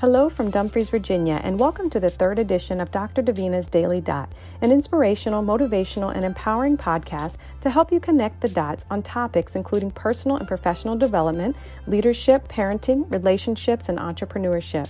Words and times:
Hello 0.00 0.30
from 0.30 0.48
Dumfries, 0.50 0.88
Virginia, 0.88 1.42
and 1.44 1.60
welcome 1.60 1.90
to 1.90 2.00
the 2.00 2.08
third 2.08 2.38
edition 2.38 2.80
of 2.80 2.90
Dr. 2.90 3.22
Davina's 3.22 3.68
Daily 3.68 4.00
Dot, 4.00 4.32
an 4.62 4.72
inspirational, 4.72 5.42
motivational, 5.42 6.10
and 6.14 6.24
empowering 6.24 6.78
podcast 6.78 7.36
to 7.60 7.68
help 7.68 7.92
you 7.92 8.00
connect 8.00 8.40
the 8.40 8.48
dots 8.48 8.86
on 8.88 9.02
topics 9.02 9.56
including 9.56 9.90
personal 9.90 10.38
and 10.38 10.48
professional 10.48 10.96
development, 10.96 11.54
leadership, 11.86 12.48
parenting, 12.48 13.12
relationships, 13.12 13.90
and 13.90 13.98
entrepreneurship. 13.98 14.88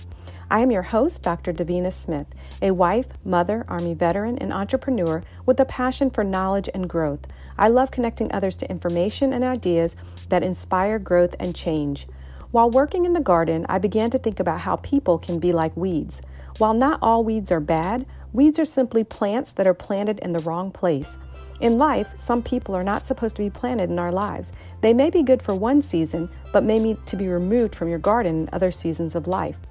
I 0.49 0.61
am 0.61 0.71
your 0.71 0.81
host, 0.81 1.21
Dr. 1.21 1.51
Davina 1.51 1.91
Smith, 1.91 2.27
a 2.61 2.71
wife, 2.71 3.07
mother, 3.25 3.65
Army 3.67 3.95
veteran, 3.95 4.37
and 4.37 4.53
entrepreneur 4.53 5.23
with 5.45 5.59
a 5.59 5.65
passion 5.65 6.09
for 6.09 6.23
knowledge 6.23 6.69
and 6.73 6.89
growth. 6.89 7.27
I 7.57 7.67
love 7.67 7.91
connecting 7.91 8.31
others 8.31 8.55
to 8.57 8.71
information 8.71 9.33
and 9.33 9.43
ideas 9.43 9.97
that 10.29 10.41
inspire 10.41 10.99
growth 10.99 11.35
and 11.37 11.53
change. 11.53 12.07
While 12.51 12.69
working 12.69 13.05
in 13.05 13.13
the 13.13 13.21
garden, 13.21 13.65
I 13.69 13.77
began 13.77 14.09
to 14.09 14.19
think 14.19 14.41
about 14.41 14.59
how 14.59 14.75
people 14.75 15.17
can 15.17 15.39
be 15.39 15.53
like 15.53 15.75
weeds. 15.77 16.21
While 16.57 16.73
not 16.73 16.99
all 17.01 17.23
weeds 17.23 17.49
are 17.49 17.61
bad, 17.61 18.05
weeds 18.33 18.59
are 18.59 18.65
simply 18.65 19.05
plants 19.05 19.53
that 19.53 19.67
are 19.67 19.73
planted 19.73 20.19
in 20.19 20.33
the 20.33 20.39
wrong 20.39 20.69
place. 20.69 21.17
In 21.61 21.77
life, 21.77 22.11
some 22.17 22.43
people 22.43 22.75
are 22.75 22.83
not 22.83 23.05
supposed 23.05 23.37
to 23.37 23.41
be 23.41 23.49
planted 23.49 23.89
in 23.89 23.99
our 23.99 24.11
lives. 24.11 24.51
They 24.81 24.93
may 24.93 25.09
be 25.09 25.23
good 25.23 25.41
for 25.41 25.55
one 25.55 25.81
season, 25.81 26.29
but 26.51 26.65
may 26.65 26.77
need 26.77 27.05
to 27.05 27.15
be 27.15 27.29
removed 27.29 27.73
from 27.73 27.87
your 27.87 27.99
garden 27.99 28.41
in 28.41 28.49
other 28.51 28.71
seasons 28.71 29.15
of 29.15 29.27
life. 29.27 29.61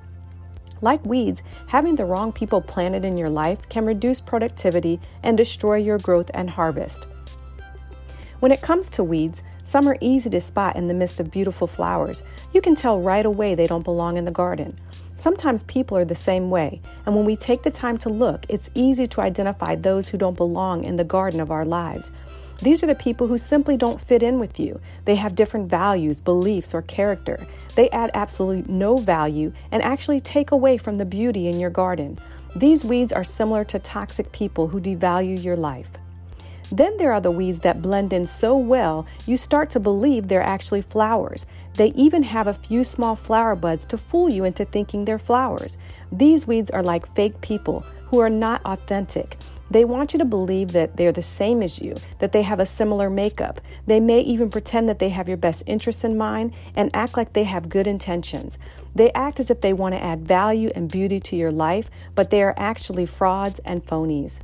Like 0.81 1.05
weeds, 1.05 1.43
having 1.67 1.97
the 1.97 2.07
wrong 2.07 2.33
people 2.33 2.63
planted 2.63 3.05
in 3.05 3.19
your 3.19 3.29
life 3.29 3.69
can 3.69 3.85
reduce 3.85 4.23
productivity 4.23 4.99
and 5.23 5.37
destroy 5.37 5.77
your 5.77 5.99
growth 5.99 6.31
and 6.33 6.49
harvest. 6.49 7.07
When 8.41 8.53
it 8.53 8.63
comes 8.63 8.89
to 8.91 9.05
weeds, 9.05 9.43
some 9.63 9.87
are 9.87 9.99
easy 10.01 10.31
to 10.31 10.41
spot 10.41 10.77
in 10.77 10.89
the 10.89 10.95
midst 10.95 11.21
of 11.21 11.31
beautiful 11.31 11.67
flowers. 11.67 12.23
You 12.55 12.63
can 12.63 12.75
tell 12.75 12.99
right 12.99 13.27
away 13.27 13.55
they 13.55 13.67
don't 13.67 13.85
belong 13.85 14.17
in 14.17 14.25
the 14.25 14.31
garden. 14.31 14.79
Sometimes 15.15 15.63
people 15.65 15.99
are 15.99 16.07
the 16.07 16.15
same 16.15 16.49
way, 16.49 16.81
and 17.05 17.15
when 17.15 17.27
we 17.27 17.37
take 17.37 17.63
the 17.63 17.71
time 17.71 17.99
to 17.99 18.09
look, 18.09 18.47
it's 18.49 18.71
easy 18.75 19.07
to 19.09 19.21
identify 19.21 19.77
those 19.77 20.09
who 20.09 20.17
don't 20.17 20.39
belong 20.39 20.85
in 20.85 20.97
the 20.97 21.05
garden 21.05 21.39
of 21.39 21.51
our 21.51 21.67
lives. 21.67 22.15
These 22.63 22.83
are 22.83 22.87
the 22.87 22.95
people 22.95 23.27
who 23.27 23.37
simply 23.37 23.77
don't 23.77 24.01
fit 24.01 24.23
in 24.23 24.39
with 24.39 24.59
you. 24.59 24.81
They 25.05 25.17
have 25.17 25.35
different 25.35 25.69
values, 25.69 26.23
beliefs, 26.23 26.75
or 26.75 26.81
character. 26.81 27.47
They 27.75 27.91
add 27.91 28.11
absolutely 28.15 28.73
no 28.73 28.97
value 28.97 29.53
and 29.71 29.83
actually 29.83 30.21
take 30.21 30.51
away 30.51 30.79
from 30.79 30.95
the 30.97 31.05
beauty 31.05 31.49
in 31.49 31.61
your 31.61 31.69
garden. 31.69 32.19
These 32.57 32.87
weeds 32.87 33.13
are 33.13 33.23
similar 33.23 33.65
to 33.65 33.79
toxic 33.79 34.33
people 34.33 34.69
who 34.69 34.81
devalue 34.81 35.43
your 35.43 35.57
life. 35.57 35.91
Then 36.73 36.97
there 36.97 37.13
are 37.13 37.21
the 37.21 37.31
weeds 37.31 37.61
that 37.61 37.83
blend 37.83 38.13
in 38.13 38.27
so 38.27 38.57
well 38.57 39.07
you 39.27 39.37
start 39.37 39.71
to 39.71 39.81
believe 39.81 40.29
they're 40.29 40.43
actually 40.43 40.83
flowers. 40.83 41.47
They 41.75 41.89
even 41.89 42.23
have 42.23 42.47
a 42.47 42.55
few 42.55 42.85
small 42.85 43.17
flower 43.17 43.57
buds 43.57 43.87
to 43.87 43.99
fool 43.99 44.29
you 44.29 44.45
into 44.45 44.65
thinking 44.65 45.05
they're 45.05 45.19
flowers. 45.19 45.79
These 46.13 46.47
weeds 46.47 46.71
are 46.71 46.83
like 46.83 47.13
fake 47.15 47.41
people 47.41 47.81
who 48.07 48.21
are 48.21 48.31
not 48.31 48.63
authentic. 48.65 49.37
They 49.71 49.85
want 49.85 50.13
you 50.13 50.19
to 50.19 50.25
believe 50.25 50.73
that 50.73 50.97
they're 50.97 51.13
the 51.13 51.23
same 51.23 51.63
as 51.63 51.81
you, 51.81 51.95
that 52.19 52.33
they 52.33 52.43
have 52.43 52.59
a 52.59 52.67
similar 52.67 53.09
makeup. 53.09 53.61
They 53.87 54.01
may 54.01 54.21
even 54.21 54.51
pretend 54.51 54.89
that 54.89 54.99
they 54.99 55.11
have 55.11 55.29
your 55.29 55.37
best 55.37 55.63
interests 55.67 56.03
in 56.03 56.19
mind 56.19 56.55
and 56.75 56.91
act 56.93 57.17
like 57.17 57.33
they 57.33 57.45
have 57.45 57.69
good 57.69 57.87
intentions. 57.87 58.59
They 58.97 59.13
act 59.13 59.39
as 59.39 59.49
if 59.49 59.61
they 59.61 59.73
want 59.73 59.95
to 59.95 60.03
add 60.03 60.27
value 60.27 60.71
and 60.75 60.91
beauty 60.91 61.21
to 61.21 61.37
your 61.37 61.53
life, 61.53 61.89
but 62.17 62.31
they 62.31 62.43
are 62.43 62.55
actually 62.57 63.07
frauds 63.07 63.61
and 63.61 63.87
phonies. 63.87 64.41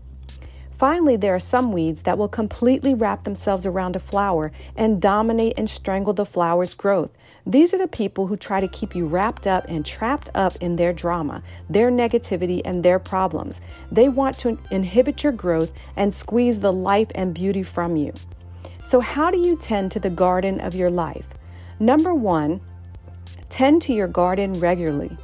Finally, 0.79 1.17
there 1.17 1.35
are 1.35 1.41
some 1.41 1.73
weeds 1.73 2.03
that 2.03 2.19
will 2.19 2.29
completely 2.29 2.93
wrap 2.93 3.25
themselves 3.25 3.65
around 3.65 3.97
a 3.97 3.99
flower 3.99 4.53
and 4.77 5.01
dominate 5.01 5.55
and 5.57 5.71
strangle 5.71 6.13
the 6.13 6.27
flower's 6.27 6.75
growth. 6.75 7.11
These 7.47 7.73
are 7.73 7.79
the 7.79 7.89
people 7.89 8.27
who 8.27 8.37
try 8.37 8.61
to 8.61 8.69
keep 8.69 8.95
you 8.95 9.07
wrapped 9.07 9.47
up 9.47 9.65
and 9.69 9.87
trapped 9.87 10.29
up 10.35 10.57
in 10.57 10.77
their 10.77 10.93
drama, 10.93 11.43
their 11.71 11.91
negativity, 11.91 12.61
and 12.65 12.83
their 12.83 12.99
problems. 12.99 13.61
They 13.91 14.09
want 14.09 14.39
to 14.41 14.59
inhibit 14.71 15.23
your 15.23 15.33
growth 15.33 15.73
and 15.97 16.13
squeeze 16.13 16.61
the 16.61 16.73
life 16.73 17.09
and 17.15 17.33
beauty 17.33 17.63
from 17.63 17.97
you. 17.97 18.13
So, 18.83 19.01
how 19.01 19.31
do 19.31 19.39
you 19.39 19.57
tend 19.57 19.93
to 19.93 20.01
the 20.01 20.11
garden 20.11 20.61
of 20.61 20.75
your 20.75 20.91
life? 20.91 21.27
Number 21.81 22.15
one, 22.15 22.61
tend 23.49 23.81
to 23.83 23.93
your 23.93 24.09
garden 24.09 24.55
regularly. 24.61 25.17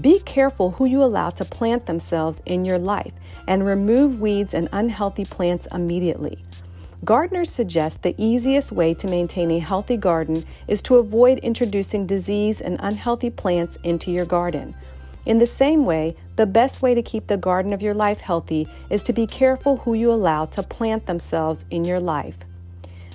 Be 0.00 0.20
careful 0.20 0.72
who 0.72 0.84
you 0.84 1.02
allow 1.02 1.30
to 1.30 1.44
plant 1.44 1.86
themselves 1.86 2.42
in 2.46 2.64
your 2.64 2.78
life 2.78 3.12
and 3.46 3.66
remove 3.66 4.20
weeds 4.20 4.54
and 4.54 4.68
unhealthy 4.70 5.24
plants 5.24 5.66
immediately. 5.72 6.38
Gardeners 7.04 7.50
suggest 7.50 8.02
the 8.02 8.14
easiest 8.18 8.70
way 8.70 8.92
to 8.94 9.08
maintain 9.08 9.50
a 9.50 9.58
healthy 9.58 9.96
garden 9.96 10.44
is 10.68 10.82
to 10.82 10.96
avoid 10.96 11.38
introducing 11.38 12.06
disease 12.06 12.60
and 12.60 12.76
unhealthy 12.80 13.30
plants 13.30 13.78
into 13.82 14.10
your 14.10 14.26
garden. 14.26 14.74
In 15.24 15.38
the 15.38 15.46
same 15.46 15.84
way, 15.84 16.14
the 16.36 16.46
best 16.46 16.82
way 16.82 16.94
to 16.94 17.02
keep 17.02 17.26
the 17.26 17.36
garden 17.36 17.72
of 17.72 17.82
your 17.82 17.94
life 17.94 18.20
healthy 18.20 18.68
is 18.90 19.02
to 19.04 19.12
be 19.12 19.26
careful 19.26 19.78
who 19.78 19.94
you 19.94 20.12
allow 20.12 20.44
to 20.46 20.62
plant 20.62 21.06
themselves 21.06 21.64
in 21.70 21.84
your 21.84 22.00
life. 22.00 22.38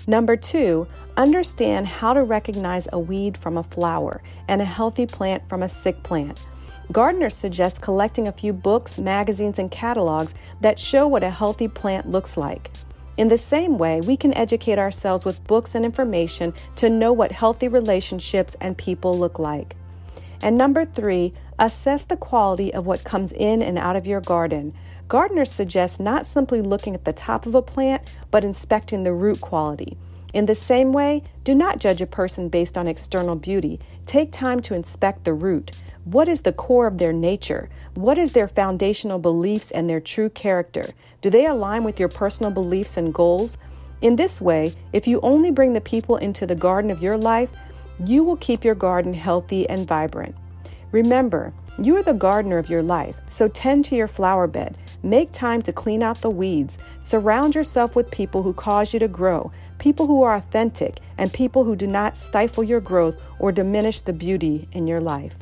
Number 0.06 0.36
two, 0.36 0.88
understand 1.16 1.88
how 1.88 2.14
to 2.14 2.24
recognize 2.24 2.88
a 2.92 3.00
weed 3.00 3.38
from 3.38 3.58
a 3.58 3.64
flower 3.64 4.22
and 4.50 4.62
a 4.62 4.66
healthy 4.66 5.06
plant 5.06 5.48
from 5.48 5.64
a 5.64 5.70
sick 5.70 6.04
plant. 6.04 6.46
Gardeners 6.92 7.36
suggest 7.36 7.82
collecting 7.82 8.28
a 8.28 8.32
few 8.32 8.54
books, 8.54 9.00
magazines, 9.00 9.58
and 9.58 9.72
catalogs 9.72 10.36
that 10.62 10.78
show 10.78 11.08
what 11.08 11.24
a 11.24 11.30
healthy 11.30 11.68
plant 11.68 12.10
looks 12.10 12.38
like. 12.38 12.72
In 13.16 13.28
the 13.28 13.38
same 13.38 13.78
way, 13.78 14.02
we 14.02 14.18
can 14.18 14.34
educate 14.34 14.80
ourselves 14.80 15.24
with 15.24 15.46
books 15.46 15.76
and 15.76 15.86
information 15.86 16.54
to 16.78 16.90
know 16.90 17.14
what 17.14 17.32
healthy 17.32 17.68
relationships 17.68 18.56
and 18.60 18.78
people 18.78 19.18
look 19.18 19.40
like. 19.40 19.76
And 20.42 20.58
number 20.58 20.84
three, 20.84 21.34
assess 21.58 22.06
the 22.06 22.18
quality 22.18 22.74
of 22.74 22.86
what 22.86 23.04
comes 23.04 23.32
in 23.32 23.62
and 23.62 23.78
out 23.78 23.96
of 23.96 24.06
your 24.06 24.20
garden. 24.20 24.74
Gardeners 25.08 25.52
suggest 25.52 26.00
not 26.00 26.26
simply 26.26 26.62
looking 26.62 26.96
at 26.96 27.06
the 27.06 27.14
top 27.14 27.46
of 27.46 27.56
a 27.56 27.62
plant, 27.62 28.12
but 28.30 28.44
inspecting 28.44 29.04
the 29.04 29.14
root 29.14 29.40
quality. 29.40 29.96
In 30.34 30.48
the 30.48 30.56
same 30.56 30.92
way, 30.92 31.22
do 31.44 31.54
not 31.54 31.80
judge 31.80 32.02
a 32.02 32.08
person 32.08 32.50
based 32.50 32.78
on 32.78 32.88
external 32.88 33.36
beauty. 33.36 33.80
Take 34.08 34.32
time 34.32 34.60
to 34.62 34.74
inspect 34.74 35.24
the 35.24 35.34
root. 35.34 35.72
What 36.06 36.28
is 36.28 36.42
the 36.42 36.52
core 36.52 36.86
of 36.86 36.98
their 36.98 37.14
nature? 37.14 37.70
What 37.94 38.18
is 38.18 38.34
their 38.34 38.50
foundational 38.50 39.20
beliefs 39.20 39.72
and 39.72 39.90
their 39.90 40.02
true 40.02 40.30
character? 40.30 40.90
Do 41.22 41.30
they 41.30 41.46
align 41.46 41.86
with 41.86 41.98
your 41.98 42.10
personal 42.10 42.52
beliefs 42.52 42.98
and 42.98 43.14
goals? 43.14 43.58
In 44.02 44.18
this 44.18 44.42
way, 44.42 44.76
if 44.92 45.08
you 45.08 45.22
only 45.22 45.50
bring 45.50 45.72
the 45.72 45.80
people 45.80 46.18
into 46.18 46.46
the 46.46 46.56
garden 46.56 46.92
of 46.92 47.02
your 47.02 47.18
life, 47.18 47.50
you 48.04 48.22
will 48.22 48.36
keep 48.36 48.66
your 48.66 48.76
garden 48.76 49.14
healthy 49.14 49.70
and 49.70 49.88
vibrant. 49.88 50.36
Remember, 50.92 51.54
you 51.80 51.96
are 51.96 52.04
the 52.04 52.14
gardener 52.14 52.58
of 52.58 52.70
your 52.70 52.84
life, 52.84 53.16
so 53.30 53.48
tend 53.48 53.86
to 53.86 53.96
your 53.96 54.10
flower 54.10 54.46
bed. 54.46 54.78
Make 55.04 55.32
time 55.32 55.62
to 55.62 55.72
clean 55.72 56.04
out 56.04 56.20
the 56.20 56.30
weeds. 56.30 56.78
Surround 57.02 57.56
yourself 57.56 57.96
with 57.96 58.12
people 58.12 58.44
who 58.44 58.54
cause 58.54 58.94
you 58.94 59.00
to 59.00 59.08
grow, 59.08 59.54
people 59.80 60.08
who 60.08 60.22
are 60.22 60.36
authentic, 60.36 61.00
and 61.18 61.32
people 61.32 61.64
who 61.64 61.78
do 61.78 61.88
not 61.88 62.18
stifle 62.18 62.64
your 62.64 62.82
growth 62.82 63.16
or 63.40 63.54
diminish 63.54 64.02
the 64.02 64.14
beauty 64.14 64.68
in 64.74 64.86
your 64.86 65.02
life. 65.02 65.38